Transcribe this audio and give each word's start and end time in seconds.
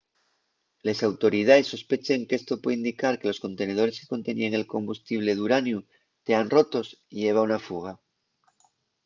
les 0.87 0.99
autoridaes 1.09 1.69
sospechen 1.73 2.25
qu’esto 2.27 2.53
puede 2.61 2.77
indicar 2.81 3.13
que 3.19 3.27
los 3.31 3.41
contenedores 3.45 3.97
que 3.99 4.11
conteníen 4.13 4.53
el 4.59 4.69
combustible 4.73 5.31
d’uraniu 5.33 5.79
tean 6.27 6.47
rotos 6.55 6.87
y 7.17 7.19
heba 7.27 7.47
una 7.47 7.59
fuga 7.67 7.91